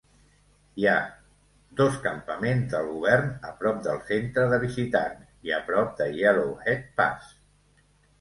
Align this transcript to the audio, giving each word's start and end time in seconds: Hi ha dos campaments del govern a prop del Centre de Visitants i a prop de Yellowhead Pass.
Hi 0.83 0.85
ha 0.91 0.93
dos 1.81 1.99
campaments 2.05 2.71
del 2.71 2.89
govern 2.93 3.29
a 3.49 3.51
prop 3.59 3.83
del 3.89 3.99
Centre 4.07 4.47
de 4.55 4.59
Visitants 4.63 5.29
i 5.51 5.55
a 5.59 5.61
prop 5.69 5.93
de 6.01 6.09
Yellowhead 6.21 6.83
Pass. 7.03 7.29